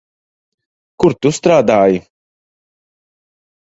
[1.05, 2.05] Kur tu strādāji?